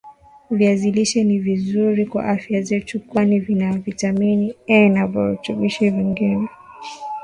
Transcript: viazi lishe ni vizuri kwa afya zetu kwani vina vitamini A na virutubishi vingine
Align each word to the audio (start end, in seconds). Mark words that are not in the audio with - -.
viazi 0.51 0.91
lishe 0.91 1.23
ni 1.23 1.39
vizuri 1.39 2.05
kwa 2.05 2.25
afya 2.25 2.61
zetu 2.61 2.99
kwani 2.99 3.39
vina 3.39 3.77
vitamini 3.77 4.55
A 4.67 4.89
na 4.89 5.07
virutubishi 5.07 5.89
vingine 5.89 6.47